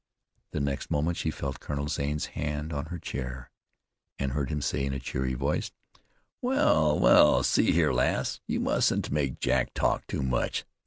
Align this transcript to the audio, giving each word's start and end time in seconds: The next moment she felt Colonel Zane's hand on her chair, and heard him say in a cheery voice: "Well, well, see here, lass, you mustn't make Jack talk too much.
The 0.49 0.59
next 0.59 0.89
moment 0.89 1.15
she 1.17 1.29
felt 1.29 1.59
Colonel 1.59 1.87
Zane's 1.87 2.25
hand 2.33 2.73
on 2.73 2.85
her 2.85 2.97
chair, 2.97 3.51
and 4.17 4.31
heard 4.31 4.49
him 4.49 4.59
say 4.59 4.83
in 4.83 4.93
a 4.93 4.99
cheery 4.99 5.35
voice: 5.35 5.69
"Well, 6.41 6.97
well, 6.99 7.43
see 7.43 7.71
here, 7.71 7.93
lass, 7.93 8.39
you 8.47 8.61
mustn't 8.61 9.11
make 9.11 9.39
Jack 9.39 9.75
talk 9.75 10.07
too 10.07 10.23
much. 10.23 10.65